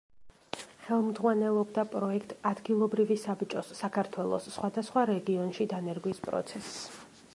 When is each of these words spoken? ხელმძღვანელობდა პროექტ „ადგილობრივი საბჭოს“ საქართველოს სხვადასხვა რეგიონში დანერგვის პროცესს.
ხელმძღვანელობდა 0.85 1.83
პროექტ 1.91 2.33
„ადგილობრივი 2.51 3.17
საბჭოს“ 3.25 3.69
საქართველოს 3.83 4.49
სხვადასხვა 4.57 5.05
რეგიონში 5.11 5.69
დანერგვის 5.75 6.25
პროცესს. 6.31 6.81